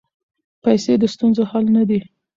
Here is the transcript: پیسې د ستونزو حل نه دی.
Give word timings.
پیسې 0.63 0.93
د 0.99 1.03
ستونزو 1.13 1.43
حل 1.51 1.65
نه 1.75 1.83
دی. 1.89 1.99